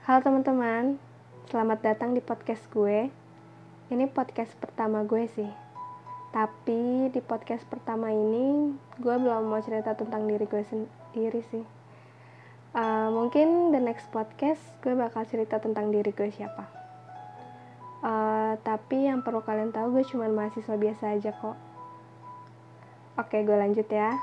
[0.00, 0.96] Halo teman-teman,
[1.52, 3.12] selamat datang di podcast gue.
[3.92, 5.52] Ini podcast pertama gue sih.
[6.32, 11.60] Tapi di podcast pertama ini, gue belum mau cerita tentang diri gue sendiri sih.
[12.72, 16.64] Uh, mungkin the next podcast gue bakal cerita tentang diri gue siapa.
[18.00, 21.60] Uh, tapi yang perlu kalian tahu gue cuma mahasiswa biasa aja kok.
[23.20, 24.16] Oke, gue lanjut ya.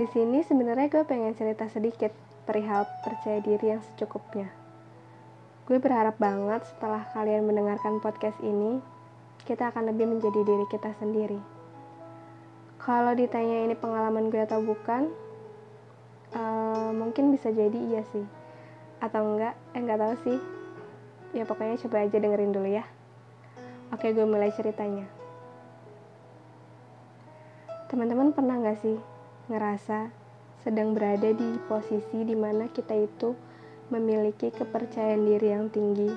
[0.00, 2.16] Di sini sebenarnya gue pengen cerita sedikit
[2.48, 4.64] perihal percaya diri yang secukupnya.
[5.66, 8.78] Gue berharap banget setelah kalian mendengarkan podcast ini,
[9.50, 11.42] kita akan lebih menjadi diri kita sendiri.
[12.78, 15.10] Kalau ditanya ini pengalaman gue atau bukan,
[16.38, 18.22] uh, mungkin bisa jadi iya sih.
[19.02, 20.38] Atau enggak, eh enggak tahu sih.
[21.34, 22.86] Ya pokoknya coba aja dengerin dulu ya.
[23.90, 25.10] Oke, gue mulai ceritanya.
[27.90, 29.02] Teman-teman pernah nggak sih
[29.50, 30.14] ngerasa
[30.62, 33.34] sedang berada di posisi di mana kita itu
[33.88, 36.10] memiliki kepercayaan diri yang tinggi.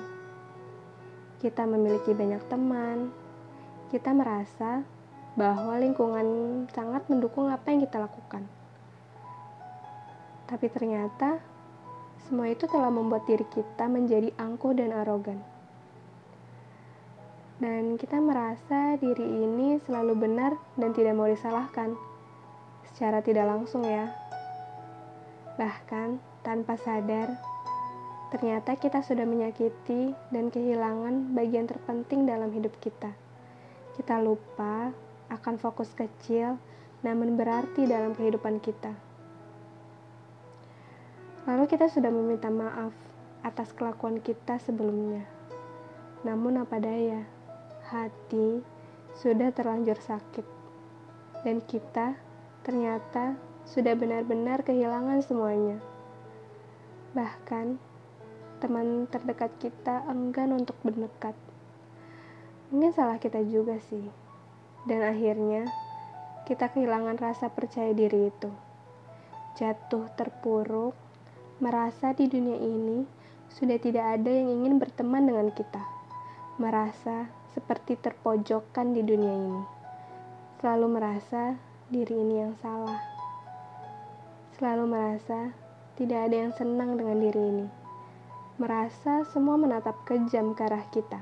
[1.38, 3.14] Kita memiliki banyak teman.
[3.90, 4.82] Kita merasa
[5.38, 6.26] bahwa lingkungan
[6.74, 8.42] sangat mendukung apa yang kita lakukan.
[10.50, 11.38] Tapi ternyata
[12.26, 15.38] semua itu telah membuat diri kita menjadi angkuh dan arogan.
[17.60, 21.92] Dan kita merasa diri ini selalu benar dan tidak mau disalahkan.
[22.90, 24.10] Secara tidak langsung ya.
[25.60, 27.49] Bahkan tanpa sadar,
[28.30, 33.10] Ternyata kita sudah menyakiti dan kehilangan bagian terpenting dalam hidup kita.
[33.98, 34.94] Kita lupa
[35.30, 36.58] akan fokus kecil
[37.02, 38.94] namun berarti dalam kehidupan kita.
[41.48, 42.94] Lalu kita sudah meminta maaf
[43.42, 45.24] atas kelakuan kita sebelumnya.
[46.22, 47.24] Namun apa daya,
[47.88, 48.60] hati
[49.18, 50.44] sudah terlanjur sakit.
[51.40, 52.14] Dan kita
[52.60, 55.80] ternyata sudah benar-benar kehilangan semuanya.
[57.16, 57.89] Bahkan
[58.60, 61.32] teman terdekat kita enggan untuk mendekat.
[62.68, 64.04] Mungkin salah kita juga sih.
[64.84, 65.64] Dan akhirnya
[66.44, 68.52] kita kehilangan rasa percaya diri itu.
[69.56, 70.92] Jatuh terpuruk,
[71.58, 73.08] merasa di dunia ini
[73.48, 75.80] sudah tidak ada yang ingin berteman dengan kita.
[76.60, 79.62] Merasa seperti terpojokkan di dunia ini.
[80.60, 81.56] Selalu merasa
[81.88, 83.00] diri ini yang salah.
[84.60, 85.56] Selalu merasa
[85.96, 87.79] tidak ada yang senang dengan diri ini
[88.60, 91.16] merasa semua menatap kejam ke arah kita.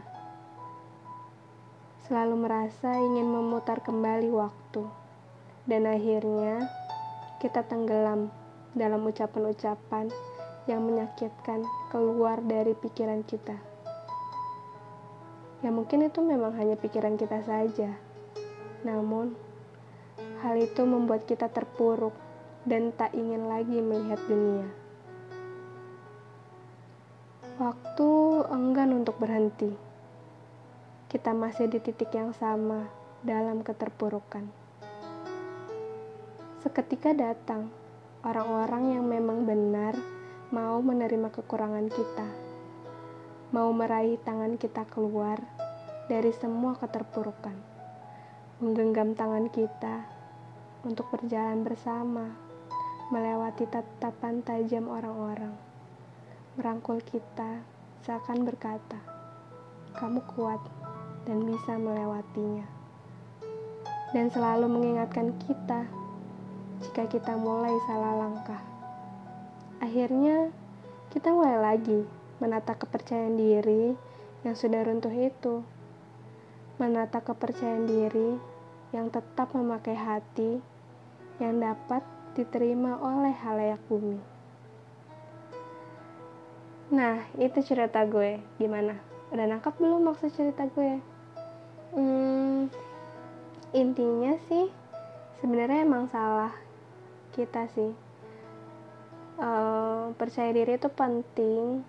[2.11, 4.83] Selalu merasa ingin memutar kembali waktu,
[5.71, 6.67] dan akhirnya
[7.39, 8.35] kita tenggelam
[8.75, 10.11] dalam ucapan-ucapan
[10.67, 11.63] yang menyakitkan
[11.95, 13.55] keluar dari pikiran kita.
[15.63, 17.95] Ya mungkin itu memang hanya pikiran kita saja.
[18.83, 19.39] Namun,
[20.43, 22.19] hal itu membuat kita terpuruk
[22.67, 24.88] dan tak ingin lagi melihat dunia.
[27.59, 28.11] Waktu
[28.55, 29.75] enggan untuk berhenti.
[31.11, 32.87] Kita masih di titik yang sama
[33.27, 34.47] dalam keterpurukan.
[36.63, 37.67] Seketika datang
[38.23, 39.99] orang-orang yang memang benar
[40.55, 42.29] mau menerima kekurangan kita,
[43.51, 45.43] mau meraih tangan kita keluar
[46.07, 47.59] dari semua keterpurukan,
[48.63, 50.07] menggenggam tangan kita
[50.87, 52.39] untuk berjalan bersama,
[53.11, 55.68] melewati tatapan tajam orang-orang
[56.59, 57.63] merangkul kita
[58.03, 58.99] seakan berkata,
[59.95, 60.59] "Kamu kuat
[61.23, 62.67] dan bisa melewatinya."
[64.11, 65.87] Dan selalu mengingatkan kita
[66.83, 68.59] jika kita mulai salah langkah.
[69.79, 70.51] Akhirnya,
[71.15, 72.03] kita mulai lagi
[72.43, 73.95] menata kepercayaan diri
[74.43, 75.63] yang sudah runtuh itu.
[76.83, 78.35] Menata kepercayaan diri
[78.91, 80.59] yang tetap memakai hati
[81.39, 82.03] yang dapat
[82.35, 84.38] diterima oleh halayak bumi.
[86.89, 88.41] Nah, itu cerita gue.
[88.57, 88.97] Gimana?
[89.29, 90.97] Udah nangkap belum maksud cerita gue?
[91.93, 92.73] Hmm,
[93.77, 94.73] intinya sih,
[95.45, 96.53] sebenarnya emang salah
[97.37, 97.93] kita sih.
[99.37, 101.85] Uh, percaya diri itu penting,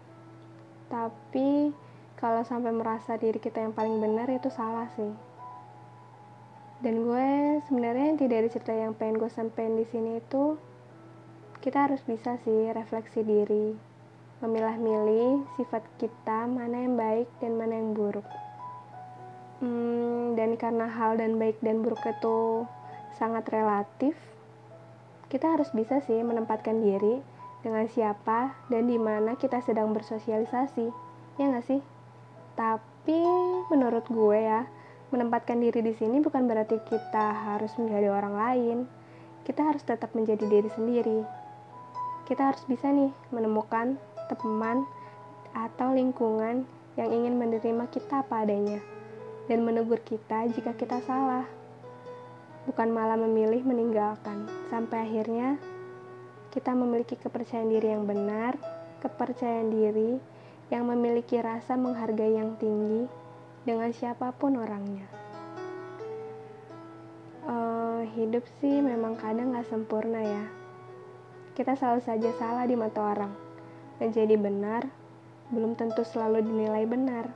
[0.91, 1.71] tapi
[2.19, 5.15] kalau sampai merasa diri kita yang paling benar itu salah sih.
[6.83, 10.59] Dan gue sebenarnya tidak ada cerita yang pengen gue sampein di sini itu
[11.63, 13.88] kita harus bisa sih refleksi diri
[14.39, 18.23] memilah-milih sifat kita mana yang baik dan mana yang buruk.
[19.59, 22.63] Hmm, dan karena hal dan baik dan buruk itu
[23.19, 24.15] sangat relatif,
[25.27, 27.19] kita harus bisa sih menempatkan diri
[27.59, 30.87] dengan siapa dan di mana kita sedang bersosialisasi,
[31.35, 31.83] ya nggak sih?
[32.55, 33.19] Tapi
[33.67, 34.63] menurut gue ya,
[35.11, 38.77] menempatkan diri di sini bukan berarti kita harus menjadi orang lain.
[39.43, 41.19] Kita harus tetap menjadi diri sendiri.
[42.29, 43.97] Kita harus bisa nih menemukan
[44.35, 44.85] teman
[45.55, 46.67] atau lingkungan
[46.99, 48.83] yang ingin menerima kita apa adanya
[49.49, 51.47] dan menegur kita jika kita salah.
[52.69, 55.57] Bukan malah memilih meninggalkan, sampai akhirnya
[56.53, 58.57] kita memiliki kepercayaan diri yang benar,
[59.01, 60.21] kepercayaan diri
[60.69, 63.09] yang memiliki rasa menghargai yang tinggi
[63.65, 65.09] dengan siapa pun orangnya.
[67.49, 70.45] Uh, hidup sih memang kadang gak sempurna ya.
[71.57, 73.48] Kita selalu saja salah di mata orang.
[73.99, 74.87] Menjadi benar,
[75.51, 77.27] belum tentu selalu dinilai benar.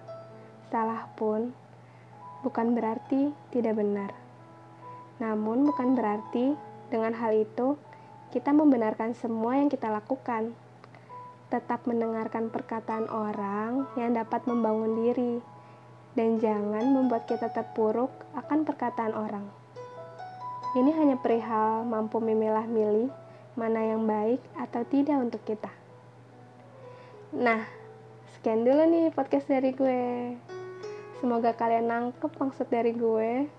[0.71, 1.51] Salah pun
[2.39, 4.15] bukan berarti tidak benar.
[5.19, 6.56] Namun bukan berarti
[6.88, 7.75] dengan hal itu
[8.31, 10.56] kita membenarkan semua yang kita lakukan.
[11.51, 15.38] Tetap mendengarkan perkataan orang yang dapat membangun diri,
[16.15, 19.45] dan jangan membuat kita terpuruk akan perkataan orang.
[20.74, 23.12] Ini hanya perihal mampu memilah-milih
[23.54, 25.83] mana yang baik atau tidak untuk kita.
[27.34, 27.66] Nah,
[28.38, 30.38] sekian dulu nih podcast dari gue.
[31.18, 33.50] Semoga kalian nangkep maksud dari gue.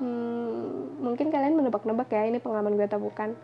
[0.00, 3.36] Hmm, mungkin kalian menebak-nebak ya ini pengalaman gue atau bukan.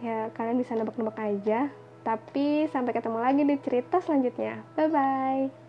[0.00, 1.68] Ya kalian bisa nebak-nebak aja.
[2.02, 4.64] Tapi sampai ketemu lagi di cerita selanjutnya.
[4.74, 5.61] Bye bye